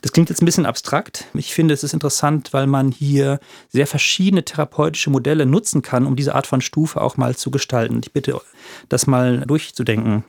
Das 0.02 0.12
klingt 0.12 0.30
jetzt 0.30 0.42
ein 0.42 0.46
bisschen 0.46 0.66
abstrakt. 0.66 1.26
Ich 1.34 1.54
finde, 1.54 1.74
es 1.74 1.84
ist 1.84 1.94
interessant, 1.94 2.54
weil 2.54 2.68
man 2.68 2.92
hier 2.92 3.40
sehr 3.70 3.88
verschiedene 3.88 4.46
therapeutische 4.46 5.10
Modelle 5.10 5.46
nutzen 5.46 5.82
kann, 5.82 6.06
um 6.06 6.16
diese 6.16 6.36
Art 6.36 6.48
von 6.48 6.62
Stufe 6.62 7.02
auch 7.02 7.18
mal 7.18 7.36
zu 7.36 7.52
gestalten. 7.52 8.00
Ich 8.04 8.14
bitte, 8.14 8.40
das 8.88 9.08
mal 9.08 9.42
durchzudenken. 9.42 10.24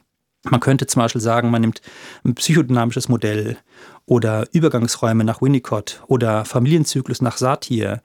Man 0.45 0.61
könnte 0.61 0.87
zum 0.87 1.03
Beispiel 1.03 1.21
sagen, 1.21 1.51
man 1.51 1.61
nimmt 1.61 1.83
ein 2.25 2.35
psychodynamisches 2.35 3.09
Modell 3.09 3.59
oder 4.07 4.47
Übergangsräume 4.53 5.23
nach 5.23 5.43
Winnicott 5.43 6.03
oder 6.07 6.45
Familienzyklus 6.45 7.21
nach 7.21 7.37
Satir 7.37 8.01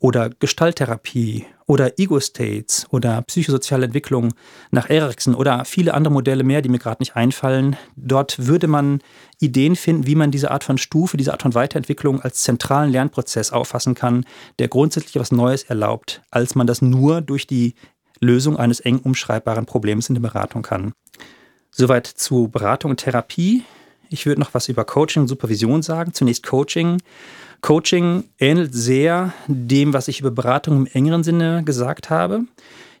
oder 0.00 0.30
Gestalttherapie 0.30 1.46
oder 1.66 1.98
Ego-States 1.98 2.86
oder 2.90 3.22
psychosoziale 3.22 3.84
Entwicklung 3.84 4.34
nach 4.72 4.90
Erikson 4.90 5.34
oder 5.36 5.64
viele 5.64 5.94
andere 5.94 6.12
Modelle 6.12 6.42
mehr, 6.42 6.62
die 6.62 6.68
mir 6.68 6.78
gerade 6.78 7.00
nicht 7.00 7.14
einfallen. 7.14 7.76
Dort 7.94 8.46
würde 8.46 8.66
man 8.66 9.00
Ideen 9.38 9.76
finden, 9.76 10.06
wie 10.06 10.16
man 10.16 10.32
diese 10.32 10.50
Art 10.50 10.64
von 10.64 10.78
Stufe, 10.78 11.16
diese 11.16 11.32
Art 11.32 11.42
von 11.42 11.54
Weiterentwicklung 11.54 12.20
als 12.20 12.42
zentralen 12.42 12.90
Lernprozess 12.90 13.52
auffassen 13.52 13.94
kann, 13.94 14.24
der 14.58 14.68
grundsätzlich 14.68 15.14
etwas 15.14 15.30
Neues 15.30 15.62
erlaubt, 15.62 16.22
als 16.30 16.54
man 16.54 16.66
das 16.66 16.82
nur 16.82 17.20
durch 17.20 17.46
die 17.46 17.74
Lösung 18.20 18.56
eines 18.56 18.80
eng 18.80 18.98
umschreibbaren 18.98 19.66
Problems 19.66 20.08
in 20.08 20.14
der 20.14 20.22
Beratung 20.22 20.62
kann. 20.62 20.92
Soweit 21.70 22.06
zu 22.06 22.48
Beratung 22.48 22.92
und 22.92 22.98
Therapie. 22.98 23.64
Ich 24.08 24.26
würde 24.26 24.40
noch 24.40 24.54
was 24.54 24.68
über 24.68 24.84
Coaching 24.84 25.22
und 25.22 25.28
Supervision 25.28 25.82
sagen. 25.82 26.12
Zunächst 26.12 26.44
Coaching. 26.44 27.00
Coaching 27.60 28.24
ähnelt 28.38 28.74
sehr 28.74 29.32
dem, 29.46 29.92
was 29.92 30.08
ich 30.08 30.20
über 30.20 30.30
Beratung 30.30 30.76
im 30.76 30.86
engeren 30.86 31.22
Sinne 31.22 31.62
gesagt 31.64 32.10
habe. 32.10 32.44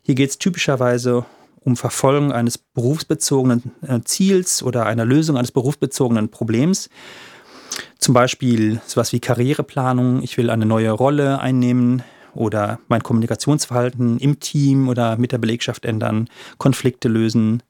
Hier 0.02 0.14
geht 0.14 0.30
es 0.30 0.38
typischerweise 0.38 1.24
um 1.62 1.76
Verfolgung 1.76 2.32
eines 2.32 2.58
berufsbezogenen 2.58 3.72
äh, 3.86 4.00
Ziels 4.04 4.62
oder 4.62 4.86
einer 4.86 5.04
Lösung 5.04 5.36
eines 5.36 5.52
berufsbezogenen 5.52 6.30
Problems. 6.30 6.88
Zum 7.98 8.14
Beispiel 8.14 8.80
sowas 8.86 9.12
wie 9.12 9.20
Karriereplanung, 9.20 10.22
ich 10.22 10.36
will 10.38 10.50
eine 10.50 10.66
neue 10.66 10.90
Rolle 10.90 11.40
einnehmen 11.40 12.02
oder 12.34 12.80
mein 12.88 13.02
Kommunikationsverhalten 13.02 14.18
im 14.18 14.40
Team 14.40 14.88
oder 14.88 15.16
mit 15.16 15.32
der 15.32 15.38
Belegschaft 15.38 15.84
ändern, 15.84 16.28
Konflikte 16.58 17.08
lösen. 17.08 17.62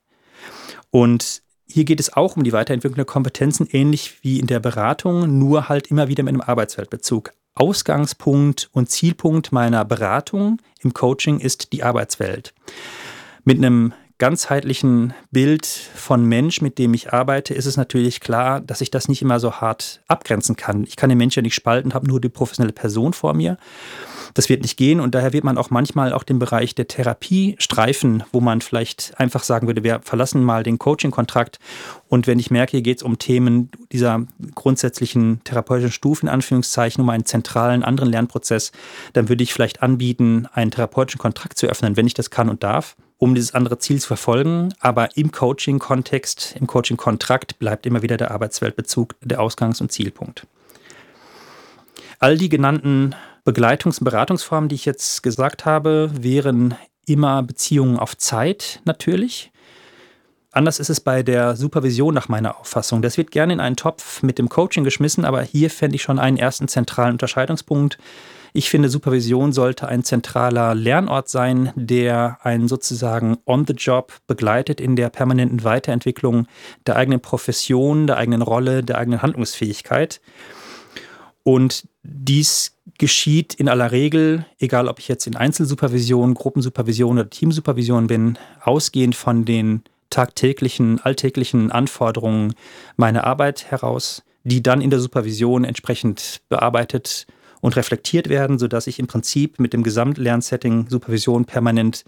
Und 0.90 1.42
hier 1.70 1.84
geht 1.84 2.00
es 2.00 2.12
auch 2.12 2.36
um 2.36 2.44
die 2.44 2.52
Weiterentwicklung 2.52 2.96
der 2.96 3.04
Kompetenzen, 3.04 3.68
ähnlich 3.70 4.18
wie 4.22 4.38
in 4.38 4.46
der 4.46 4.60
Beratung, 4.60 5.38
nur 5.38 5.68
halt 5.68 5.88
immer 5.88 6.08
wieder 6.08 6.22
mit 6.22 6.32
einem 6.34 6.40
Arbeitsweltbezug. 6.40 7.32
Ausgangspunkt 7.54 8.70
und 8.72 8.90
Zielpunkt 8.90 9.52
meiner 9.52 9.84
Beratung 9.84 10.58
im 10.80 10.94
Coaching 10.94 11.40
ist 11.40 11.72
die 11.72 11.82
Arbeitswelt. 11.82 12.54
Mit 13.44 13.58
einem 13.58 13.92
ganzheitlichen 14.20 15.14
Bild 15.32 15.66
von 15.66 16.24
Mensch, 16.24 16.60
mit 16.60 16.78
dem 16.78 16.94
ich 16.94 17.12
arbeite, 17.12 17.54
ist 17.54 17.64
es 17.64 17.78
natürlich 17.78 18.20
klar, 18.20 18.60
dass 18.60 18.82
ich 18.82 18.90
das 18.90 19.08
nicht 19.08 19.22
immer 19.22 19.40
so 19.40 19.54
hart 19.54 20.02
abgrenzen 20.06 20.56
kann. 20.56 20.84
Ich 20.84 20.94
kann 20.94 21.08
den 21.08 21.18
Menschen 21.18 21.40
ja 21.40 21.42
nicht 21.42 21.54
spalten, 21.54 21.94
habe 21.94 22.06
nur 22.06 22.20
die 22.20 22.28
professionelle 22.28 22.74
Person 22.74 23.14
vor 23.14 23.32
mir. 23.34 23.56
Das 24.34 24.48
wird 24.50 24.60
nicht 24.62 24.76
gehen 24.76 25.00
und 25.00 25.14
daher 25.14 25.32
wird 25.32 25.42
man 25.42 25.58
auch 25.58 25.70
manchmal 25.70 26.12
auch 26.12 26.22
den 26.22 26.38
Bereich 26.38 26.74
der 26.74 26.86
Therapie 26.86 27.56
streifen, 27.58 28.22
wo 28.30 28.40
man 28.40 28.60
vielleicht 28.60 29.14
einfach 29.18 29.42
sagen 29.42 29.66
würde, 29.66 29.82
wir 29.82 30.00
verlassen 30.04 30.44
mal 30.44 30.62
den 30.62 30.78
Coaching-Kontrakt 30.78 31.58
und 32.08 32.26
wenn 32.26 32.38
ich 32.38 32.50
merke, 32.50 32.72
hier 32.72 32.82
geht 32.82 32.98
es 32.98 33.02
um 33.02 33.18
Themen 33.18 33.70
dieser 33.90 34.26
grundsätzlichen 34.54 35.42
therapeutischen 35.44 35.92
Stufen, 35.92 36.26
in 36.26 36.34
Anführungszeichen, 36.34 37.02
um 37.02 37.08
einen 37.08 37.24
zentralen 37.24 37.82
anderen 37.82 38.10
Lernprozess, 38.10 38.70
dann 39.14 39.30
würde 39.30 39.42
ich 39.42 39.52
vielleicht 39.52 39.82
anbieten, 39.82 40.46
einen 40.52 40.70
therapeutischen 40.70 41.18
Kontrakt 41.18 41.58
zu 41.58 41.66
öffnen, 41.66 41.96
wenn 41.96 42.06
ich 42.06 42.14
das 42.14 42.30
kann 42.30 42.50
und 42.50 42.62
darf 42.62 42.96
um 43.20 43.34
dieses 43.34 43.54
andere 43.54 43.78
Ziel 43.78 44.00
zu 44.00 44.08
verfolgen. 44.08 44.74
Aber 44.80 45.16
im 45.16 45.30
Coaching-Kontext, 45.30 46.56
im 46.58 46.66
Coaching-Kontrakt 46.66 47.58
bleibt 47.58 47.86
immer 47.86 48.02
wieder 48.02 48.16
der 48.16 48.32
Arbeitsweltbezug 48.32 49.14
der 49.20 49.40
Ausgangs- 49.40 49.80
und 49.80 49.92
Zielpunkt. 49.92 50.46
All 52.18 52.38
die 52.38 52.48
genannten 52.48 53.14
Begleitungs- 53.44 53.98
und 53.98 54.04
Beratungsformen, 54.04 54.68
die 54.68 54.74
ich 54.74 54.86
jetzt 54.86 55.22
gesagt 55.22 55.66
habe, 55.66 56.10
wären 56.18 56.74
immer 57.06 57.42
Beziehungen 57.42 57.98
auf 57.98 58.16
Zeit 58.16 58.80
natürlich. 58.84 59.52
Anders 60.50 60.80
ist 60.80 60.90
es 60.90 61.00
bei 61.00 61.22
der 61.22 61.56
Supervision 61.56 62.14
nach 62.14 62.28
meiner 62.28 62.58
Auffassung. 62.58 63.02
Das 63.02 63.18
wird 63.18 63.30
gerne 63.30 63.52
in 63.52 63.60
einen 63.60 63.76
Topf 63.76 64.22
mit 64.22 64.38
dem 64.38 64.48
Coaching 64.48 64.82
geschmissen, 64.82 65.26
aber 65.26 65.42
hier 65.42 65.70
fände 65.70 65.96
ich 65.96 66.02
schon 66.02 66.18
einen 66.18 66.38
ersten 66.38 66.68
zentralen 66.68 67.12
Unterscheidungspunkt. 67.12 67.98
Ich 68.52 68.68
finde, 68.68 68.88
Supervision 68.88 69.52
sollte 69.52 69.86
ein 69.88 70.02
zentraler 70.02 70.74
Lernort 70.74 71.28
sein, 71.28 71.72
der 71.76 72.38
einen 72.42 72.68
sozusagen 72.68 73.38
on 73.46 73.66
the 73.66 73.74
job 73.74 74.12
begleitet 74.26 74.80
in 74.80 74.96
der 74.96 75.08
permanenten 75.08 75.62
Weiterentwicklung 75.62 76.46
der 76.86 76.96
eigenen 76.96 77.20
Profession, 77.20 78.06
der 78.06 78.16
eigenen 78.16 78.42
Rolle, 78.42 78.82
der 78.82 78.98
eigenen 78.98 79.22
Handlungsfähigkeit. 79.22 80.20
Und 81.42 81.88
dies 82.02 82.76
geschieht 82.98 83.54
in 83.54 83.68
aller 83.68 83.92
Regel, 83.92 84.44
egal 84.58 84.88
ob 84.88 84.98
ich 84.98 85.08
jetzt 85.08 85.26
in 85.26 85.36
Einzelsupervision, 85.36 86.34
Gruppensupervision 86.34 87.18
oder 87.18 87.30
Teamsupervision 87.30 88.08
bin, 88.08 88.38
ausgehend 88.62 89.14
von 89.14 89.44
den 89.44 89.82
tagtäglichen, 90.10 91.00
alltäglichen 91.00 91.70
Anforderungen 91.70 92.54
meiner 92.96 93.24
Arbeit 93.24 93.70
heraus, 93.70 94.22
die 94.44 94.62
dann 94.62 94.80
in 94.80 94.90
der 94.90 95.00
Supervision 95.00 95.64
entsprechend 95.64 96.40
bearbeitet 96.48 97.26
und 97.60 97.76
reflektiert 97.76 98.28
werden, 98.28 98.58
sodass 98.58 98.86
ich 98.86 98.98
im 98.98 99.06
Prinzip 99.06 99.58
mit 99.58 99.72
dem 99.72 99.82
Gesamtlernsetting 99.82 100.86
Supervision 100.88 101.44
permanent 101.44 102.04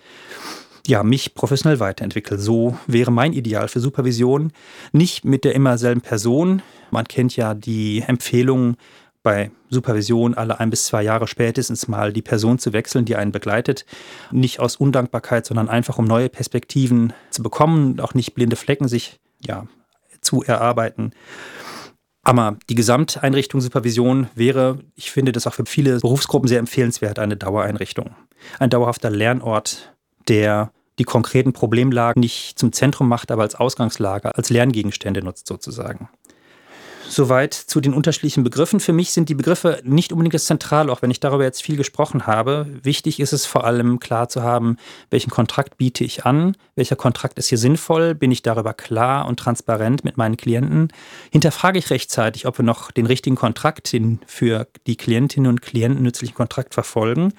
ja, 0.86 1.02
mich 1.04 1.34
professionell 1.34 1.78
weiterentwickle. 1.78 2.38
So 2.38 2.76
wäre 2.86 3.12
mein 3.12 3.32
Ideal 3.32 3.68
für 3.68 3.78
Supervision. 3.78 4.52
Nicht 4.90 5.24
mit 5.24 5.44
der 5.44 5.54
immer 5.54 5.78
selben 5.78 6.00
Person. 6.00 6.60
Man 6.90 7.06
kennt 7.06 7.36
ja 7.36 7.54
die 7.54 8.02
Empfehlung, 8.06 8.76
bei 9.22 9.52
Supervision 9.70 10.34
alle 10.34 10.58
ein 10.60 10.70
bis 10.70 10.86
zwei 10.86 11.02
Jahre 11.02 11.26
spätestens 11.26 11.88
mal 11.88 12.12
die 12.12 12.22
Person 12.22 12.58
zu 12.58 12.72
wechseln, 12.72 13.04
die 13.04 13.16
einen 13.16 13.32
begleitet. 13.32 13.86
Nicht 14.30 14.60
aus 14.60 14.76
Undankbarkeit, 14.76 15.46
sondern 15.46 15.68
einfach 15.68 15.98
um 15.98 16.04
neue 16.04 16.28
Perspektiven 16.28 17.12
zu 17.30 17.42
bekommen, 17.42 18.00
auch 18.00 18.14
nicht 18.14 18.34
blinde 18.34 18.56
Flecken 18.56 18.88
sich 18.88 19.20
ja, 19.40 19.66
zu 20.20 20.42
erarbeiten. 20.42 21.12
Aber 22.22 22.56
die 22.68 22.76
Gesamteinrichtung 22.76 23.60
Supervision 23.60 24.28
wäre, 24.34 24.78
ich 24.94 25.10
finde 25.10 25.32
das 25.32 25.46
auch 25.46 25.54
für 25.54 25.66
viele 25.66 25.98
Berufsgruppen 25.98 26.48
sehr 26.48 26.60
empfehlenswert, 26.60 27.18
eine 27.18 27.36
Dauereinrichtung. 27.36 28.14
Ein 28.58 28.70
dauerhafter 28.70 29.10
Lernort, 29.10 29.92
der 30.28 30.72
die 30.98 31.04
konkreten 31.04 31.52
Problemlagen 31.52 32.20
nicht 32.20 32.58
zum 32.58 32.72
Zentrum 32.72 33.08
macht, 33.08 33.30
aber 33.32 33.42
als 33.42 33.54
Ausgangslage, 33.54 34.36
als 34.36 34.50
Lerngegenstände 34.50 35.22
nutzt 35.22 35.48
sozusagen. 35.48 36.08
Soweit 37.08 37.52
zu 37.52 37.80
den 37.80 37.94
unterschiedlichen 37.94 38.44
Begriffen. 38.44 38.80
Für 38.80 38.92
mich 38.92 39.10
sind 39.10 39.28
die 39.28 39.34
Begriffe 39.34 39.80
nicht 39.84 40.12
unbedingt 40.12 40.34
das 40.34 40.46
Zentrale, 40.46 40.90
auch 40.90 41.02
wenn 41.02 41.10
ich 41.10 41.20
darüber 41.20 41.44
jetzt 41.44 41.62
viel 41.62 41.76
gesprochen 41.76 42.26
habe. 42.26 42.66
Wichtig 42.82 43.20
ist 43.20 43.32
es 43.32 43.44
vor 43.44 43.64
allem 43.64 44.00
klar 44.00 44.28
zu 44.28 44.42
haben, 44.42 44.76
welchen 45.10 45.30
Kontrakt 45.30 45.76
biete 45.76 46.04
ich 46.04 46.24
an, 46.24 46.56
welcher 46.74 46.96
Kontrakt 46.96 47.38
ist 47.38 47.48
hier 47.48 47.58
sinnvoll, 47.58 48.14
bin 48.14 48.30
ich 48.30 48.42
darüber 48.42 48.72
klar 48.72 49.26
und 49.26 49.38
transparent 49.38 50.04
mit 50.04 50.16
meinen 50.16 50.36
Klienten. 50.36 50.88
Hinterfrage 51.30 51.78
ich 51.78 51.90
rechtzeitig, 51.90 52.46
ob 52.46 52.58
wir 52.58 52.64
noch 52.64 52.90
den 52.90 53.06
richtigen 53.06 53.36
Kontrakt, 53.36 53.92
den 53.92 54.20
für 54.26 54.66
die 54.86 54.96
Klientinnen 54.96 55.50
und 55.50 55.62
Klienten 55.62 56.02
nützlichen 56.02 56.34
Kontrakt 56.34 56.74
verfolgen 56.74 57.34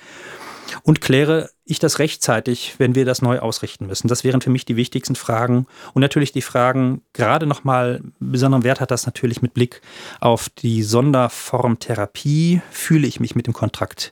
und 0.82 1.02
kläre 1.02 1.50
ich 1.66 1.80
das 1.80 2.00
rechtzeitig, 2.00 2.76
wenn 2.78 2.96
wir 2.96 3.06
das 3.06 3.22
neu 3.22 3.40
ausrichten 3.40 3.88
müssen? 3.88 4.08
Das 4.08 4.24
wären 4.24 4.42
für 4.42 4.50
mich 4.50 4.66
die 4.66 4.76
wichtigsten 4.76 5.16
Fragen. 5.16 5.68
Und 5.94 6.02
natürlich 6.02 6.32
die 6.32 6.42
Fragen, 6.42 7.02
gerade 7.14 7.46
nochmal 7.46 8.02
besonderen 8.20 8.64
Wert 8.64 8.82
hat 8.82 8.92
das 8.92 9.06
natürlich 9.06 9.42
mit 9.42 9.54
Blick 9.54 9.82
auf 10.20 10.50
die 10.50 10.84
Sonderform 10.84 11.80
Therapie. 11.80 12.62
Fühle 12.72 13.08
ich 13.08 13.20
mich 13.20 13.36
mit 13.36 13.48
dem 13.48 13.54
Kontrakt 13.54 14.12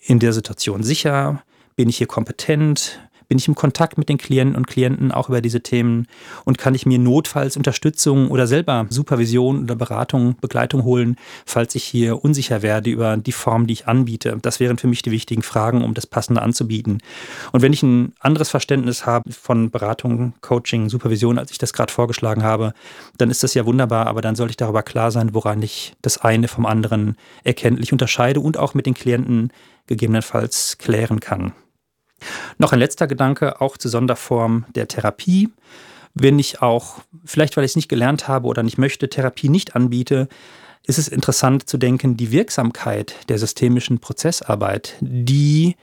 in 0.00 0.18
der 0.18 0.32
Situation 0.32 0.82
sicher? 0.82 1.42
Bin 1.76 1.88
ich 1.88 1.98
hier 1.98 2.06
kompetent? 2.06 3.00
Bin 3.30 3.38
ich 3.38 3.46
im 3.46 3.54
Kontakt 3.54 3.96
mit 3.96 4.08
den 4.08 4.18
Klienten 4.18 4.56
und 4.56 4.66
Klienten 4.66 5.12
auch 5.12 5.28
über 5.28 5.40
diese 5.40 5.60
Themen? 5.60 6.08
Und 6.44 6.58
kann 6.58 6.74
ich 6.74 6.84
mir 6.84 6.98
notfalls 6.98 7.56
Unterstützung 7.56 8.28
oder 8.28 8.48
selber 8.48 8.86
Supervision 8.90 9.62
oder 9.62 9.76
Beratung, 9.76 10.34
Begleitung 10.40 10.82
holen, 10.82 11.14
falls 11.46 11.76
ich 11.76 11.84
hier 11.84 12.24
unsicher 12.24 12.62
werde 12.62 12.90
über 12.90 13.16
die 13.16 13.30
Form, 13.30 13.68
die 13.68 13.74
ich 13.74 13.86
anbiete? 13.86 14.36
Das 14.42 14.58
wären 14.58 14.78
für 14.78 14.88
mich 14.88 15.02
die 15.02 15.12
wichtigen 15.12 15.42
Fragen, 15.42 15.84
um 15.84 15.94
das 15.94 16.08
Passende 16.08 16.42
anzubieten. 16.42 16.98
Und 17.52 17.62
wenn 17.62 17.72
ich 17.72 17.84
ein 17.84 18.14
anderes 18.18 18.48
Verständnis 18.48 19.06
habe 19.06 19.30
von 19.30 19.70
Beratung, 19.70 20.32
Coaching, 20.40 20.88
Supervision, 20.88 21.38
als 21.38 21.52
ich 21.52 21.58
das 21.58 21.72
gerade 21.72 21.92
vorgeschlagen 21.92 22.42
habe, 22.42 22.74
dann 23.16 23.30
ist 23.30 23.44
das 23.44 23.54
ja 23.54 23.64
wunderbar, 23.64 24.08
aber 24.08 24.22
dann 24.22 24.34
soll 24.34 24.50
ich 24.50 24.56
darüber 24.56 24.82
klar 24.82 25.12
sein, 25.12 25.34
woran 25.34 25.62
ich 25.62 25.94
das 26.02 26.18
eine 26.18 26.48
vom 26.48 26.66
anderen 26.66 27.16
erkenntlich 27.44 27.92
unterscheide 27.92 28.40
und 28.40 28.56
auch 28.56 28.74
mit 28.74 28.86
den 28.86 28.94
Klienten 28.94 29.52
gegebenenfalls 29.86 30.78
klären 30.78 31.20
kann. 31.20 31.52
Noch 32.58 32.72
ein 32.72 32.78
letzter 32.78 33.06
Gedanke, 33.06 33.60
auch 33.60 33.76
zur 33.76 33.90
Sonderform 33.90 34.66
der 34.74 34.88
Therapie. 34.88 35.50
Wenn 36.14 36.38
ich 36.38 36.60
auch, 36.60 36.98
vielleicht 37.24 37.56
weil 37.56 37.64
ich 37.64 37.72
es 37.72 37.76
nicht 37.76 37.88
gelernt 37.88 38.28
habe 38.28 38.48
oder 38.48 38.62
nicht 38.62 38.78
möchte, 38.78 39.08
Therapie 39.08 39.48
nicht 39.48 39.76
anbiete, 39.76 40.28
ist 40.86 40.98
es 40.98 41.08
interessant 41.08 41.68
zu 41.68 41.78
denken, 41.78 42.16
die 42.16 42.32
Wirksamkeit 42.32 43.14
der 43.28 43.38
systemischen 43.38 44.00
Prozessarbeit, 44.00 44.96
die 45.00 45.76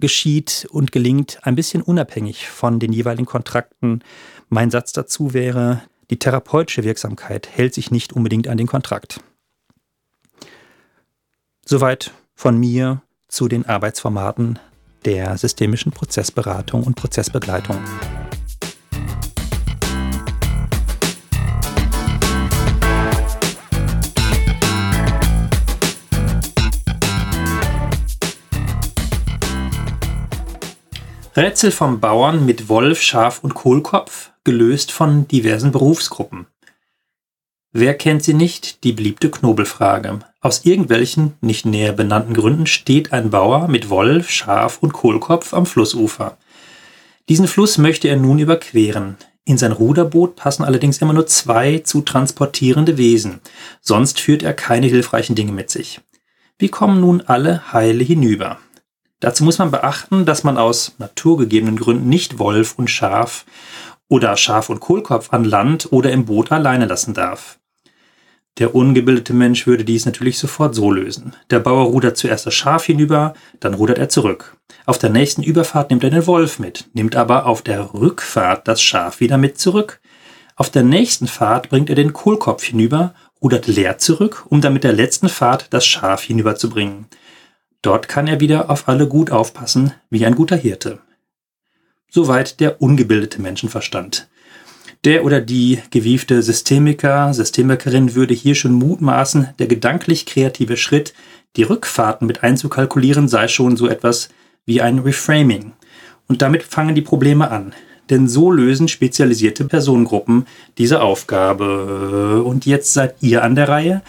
geschieht 0.00 0.66
und 0.70 0.92
gelingt 0.92 1.40
ein 1.42 1.54
bisschen 1.54 1.82
unabhängig 1.82 2.48
von 2.48 2.78
den 2.78 2.92
jeweiligen 2.92 3.26
Kontrakten. 3.26 4.02
Mein 4.48 4.70
Satz 4.70 4.92
dazu 4.92 5.34
wäre, 5.34 5.82
die 6.10 6.18
therapeutische 6.18 6.84
Wirksamkeit 6.84 7.48
hält 7.52 7.74
sich 7.74 7.90
nicht 7.90 8.12
unbedingt 8.12 8.48
an 8.48 8.56
den 8.56 8.66
Kontrakt. 8.66 9.20
Soweit 11.64 12.12
von 12.34 12.58
mir 12.58 13.02
zu 13.26 13.48
den 13.48 13.66
Arbeitsformaten 13.66 14.58
der 15.04 15.36
systemischen 15.38 15.92
Prozessberatung 15.92 16.82
und 16.82 16.96
Prozessbegleitung. 16.96 17.78
Rätsel 31.38 31.70
vom 31.70 32.00
Bauern 32.00 32.44
mit 32.46 32.68
Wolf, 32.68 33.00
Schaf 33.00 33.44
und 33.44 33.54
Kohlkopf, 33.54 34.32
gelöst 34.42 34.90
von 34.90 35.28
diversen 35.28 35.70
Berufsgruppen. 35.70 36.46
Wer 37.72 37.94
kennt 37.94 38.24
sie 38.24 38.34
nicht? 38.34 38.82
Die 38.84 38.92
beliebte 38.92 39.30
Knobelfrage. 39.30 40.20
Aus 40.40 40.64
irgendwelchen, 40.64 41.34
nicht 41.42 41.66
näher 41.66 41.92
benannten 41.92 42.32
Gründen 42.32 42.66
steht 42.66 43.12
ein 43.12 43.28
Bauer 43.30 43.68
mit 43.68 43.90
Wolf, 43.90 44.30
Schaf 44.30 44.78
und 44.80 44.92
Kohlkopf 44.92 45.52
am 45.52 45.66
Flussufer. 45.66 46.38
Diesen 47.28 47.46
Fluss 47.46 47.76
möchte 47.76 48.08
er 48.08 48.16
nun 48.16 48.38
überqueren. 48.38 49.16
In 49.44 49.58
sein 49.58 49.72
Ruderboot 49.72 50.36
passen 50.36 50.64
allerdings 50.64 50.98
immer 50.98 51.12
nur 51.12 51.26
zwei 51.26 51.78
zu 51.78 52.00
transportierende 52.00 52.96
Wesen, 52.96 53.40
sonst 53.80 54.18
führt 54.20 54.42
er 54.42 54.54
keine 54.54 54.86
hilfreichen 54.86 55.36
Dinge 55.36 55.52
mit 55.52 55.68
sich. 55.70 56.00
Wie 56.58 56.68
kommen 56.68 57.00
nun 57.00 57.20
alle 57.22 57.72
heile 57.72 58.02
hinüber? 58.02 58.58
Dazu 59.20 59.44
muss 59.44 59.58
man 59.58 59.70
beachten, 59.70 60.24
dass 60.24 60.44
man 60.44 60.58
aus 60.58 60.94
naturgegebenen 60.98 61.76
Gründen 61.76 62.08
nicht 62.08 62.38
Wolf 62.38 62.78
und 62.78 62.88
Schaf 62.88 63.44
oder 64.08 64.36
Schaf 64.36 64.70
und 64.70 64.80
Kohlkopf 64.80 65.32
an 65.32 65.44
Land 65.44 65.92
oder 65.92 66.12
im 66.12 66.24
Boot 66.24 66.50
alleine 66.52 66.86
lassen 66.86 67.14
darf. 67.14 67.57
Der 68.58 68.74
ungebildete 68.74 69.34
Mensch 69.34 69.66
würde 69.66 69.84
dies 69.84 70.04
natürlich 70.04 70.38
sofort 70.38 70.74
so 70.74 70.90
lösen. 70.90 71.34
Der 71.50 71.60
Bauer 71.60 71.84
rudert 71.84 72.16
zuerst 72.16 72.44
das 72.44 72.54
Schaf 72.54 72.84
hinüber, 72.84 73.34
dann 73.60 73.74
rudert 73.74 73.98
er 73.98 74.08
zurück. 74.08 74.56
Auf 74.84 74.98
der 74.98 75.10
nächsten 75.10 75.42
Überfahrt 75.42 75.90
nimmt 75.90 76.02
er 76.02 76.10
den 76.10 76.26
Wolf 76.26 76.58
mit, 76.58 76.88
nimmt 76.92 77.14
aber 77.14 77.46
auf 77.46 77.62
der 77.62 77.94
Rückfahrt 77.94 78.66
das 78.66 78.82
Schaf 78.82 79.20
wieder 79.20 79.38
mit 79.38 79.58
zurück. 79.58 80.00
Auf 80.56 80.70
der 80.70 80.82
nächsten 80.82 81.28
Fahrt 81.28 81.68
bringt 81.68 81.88
er 81.88 81.94
den 81.94 82.12
Kohlkopf 82.12 82.64
hinüber, 82.64 83.14
rudert 83.40 83.68
leer 83.68 83.98
zurück, 83.98 84.44
um 84.48 84.60
dann 84.60 84.72
mit 84.72 84.82
der 84.82 84.92
letzten 84.92 85.28
Fahrt 85.28 85.68
das 85.70 85.86
Schaf 85.86 86.22
hinüberzubringen. 86.22 87.06
Dort 87.80 88.08
kann 88.08 88.26
er 88.26 88.40
wieder 88.40 88.70
auf 88.70 88.88
alle 88.88 89.06
gut 89.06 89.30
aufpassen, 89.30 89.92
wie 90.10 90.26
ein 90.26 90.34
guter 90.34 90.56
Hirte. 90.56 90.98
Soweit 92.10 92.58
der 92.58 92.82
ungebildete 92.82 93.40
Menschenverstand. 93.40 94.28
Der 95.04 95.24
oder 95.24 95.40
die 95.40 95.78
gewiefte 95.90 96.42
Systemiker, 96.42 97.32
Systemikerin 97.32 98.14
würde 98.14 98.34
hier 98.34 98.54
schon 98.54 98.72
mutmaßen, 98.72 99.50
der 99.58 99.68
gedanklich 99.68 100.26
kreative 100.26 100.76
Schritt, 100.76 101.14
die 101.56 101.62
Rückfahrten 101.62 102.26
mit 102.26 102.42
einzukalkulieren, 102.42 103.28
sei 103.28 103.48
schon 103.48 103.76
so 103.76 103.88
etwas 103.88 104.28
wie 104.66 104.80
ein 104.80 104.98
Reframing. 104.98 105.72
Und 106.26 106.42
damit 106.42 106.62
fangen 106.62 106.94
die 106.94 107.02
Probleme 107.02 107.50
an. 107.50 107.72
Denn 108.10 108.28
so 108.28 108.50
lösen 108.50 108.88
spezialisierte 108.88 109.64
Personengruppen 109.64 110.46
diese 110.78 111.00
Aufgabe. 111.00 112.42
Und 112.42 112.66
jetzt 112.66 112.92
seid 112.92 113.16
ihr 113.20 113.44
an 113.44 113.54
der 113.54 113.68
Reihe. 113.68 114.02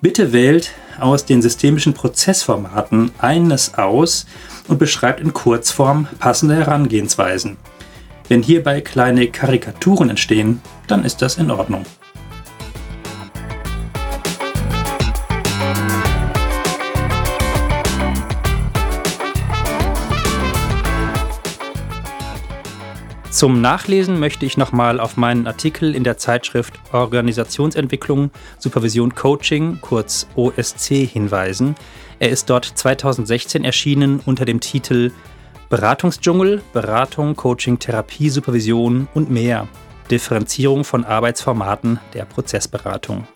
Bitte 0.00 0.32
wählt 0.32 0.70
aus 0.98 1.26
den 1.26 1.42
systemischen 1.42 1.92
Prozessformaten 1.92 3.10
eines 3.18 3.74
aus 3.74 4.26
und 4.68 4.78
beschreibt 4.78 5.20
in 5.20 5.34
Kurzform 5.34 6.08
passende 6.18 6.56
Herangehensweisen. 6.56 7.56
Wenn 8.30 8.44
hierbei 8.44 8.80
kleine 8.80 9.26
Karikaturen 9.26 10.08
entstehen, 10.08 10.60
dann 10.86 11.04
ist 11.04 11.20
das 11.20 11.36
in 11.36 11.50
Ordnung. 11.50 11.84
Zum 23.32 23.60
Nachlesen 23.60 24.20
möchte 24.20 24.46
ich 24.46 24.56
nochmal 24.56 25.00
auf 25.00 25.16
meinen 25.16 25.48
Artikel 25.48 25.96
in 25.96 26.04
der 26.04 26.16
Zeitschrift 26.16 26.74
Organisationsentwicklung, 26.92 28.30
Supervision 28.58 29.12
Coaching, 29.16 29.78
kurz 29.80 30.28
OSC, 30.36 31.04
hinweisen. 31.04 31.74
Er 32.20 32.28
ist 32.28 32.48
dort 32.48 32.66
2016 32.66 33.64
erschienen 33.64 34.20
unter 34.24 34.44
dem 34.44 34.60
Titel 34.60 35.10
Beratungsdschungel, 35.70 36.60
Beratung, 36.72 37.36
Coaching, 37.36 37.78
Therapie, 37.78 38.28
Supervision 38.28 39.06
und 39.14 39.30
mehr. 39.30 39.68
Differenzierung 40.10 40.82
von 40.82 41.04
Arbeitsformaten 41.04 42.00
der 42.12 42.24
Prozessberatung. 42.24 43.28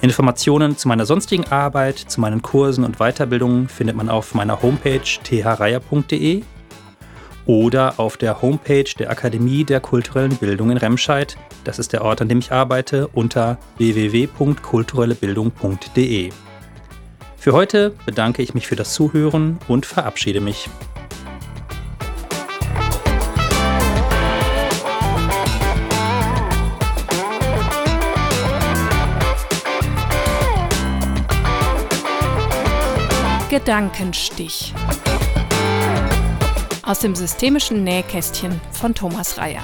Informationen 0.00 0.78
zu 0.78 0.88
meiner 0.88 1.04
sonstigen 1.04 1.44
Arbeit, 1.48 1.98
zu 1.98 2.22
meinen 2.22 2.40
Kursen 2.40 2.82
und 2.82 2.96
Weiterbildungen 2.96 3.68
findet 3.68 3.94
man 3.94 4.08
auf 4.08 4.34
meiner 4.34 4.62
Homepage 4.62 5.02
threier.de 5.22 6.42
oder 7.44 8.00
auf 8.00 8.16
der 8.16 8.40
Homepage 8.40 8.90
der 8.98 9.10
Akademie 9.10 9.64
der 9.64 9.80
kulturellen 9.80 10.36
Bildung 10.36 10.70
in 10.70 10.78
Remscheid. 10.78 11.36
Das 11.64 11.78
ist 11.78 11.92
der 11.92 12.06
Ort, 12.06 12.22
an 12.22 12.30
dem 12.30 12.38
ich 12.38 12.52
arbeite, 12.52 13.08
unter 13.08 13.58
www.kulturellebildung.de. 13.76 16.32
Für 17.46 17.52
heute 17.52 17.90
bedanke 18.04 18.42
ich 18.42 18.54
mich 18.54 18.66
für 18.66 18.74
das 18.74 18.92
Zuhören 18.92 19.60
und 19.68 19.86
verabschiede 19.86 20.40
mich. 20.40 20.68
Gedankenstich 33.48 34.74
aus 36.82 36.98
dem 36.98 37.14
systemischen 37.14 37.84
Nähkästchen 37.84 38.60
von 38.72 38.92
Thomas 38.92 39.38
Reyer. 39.38 39.62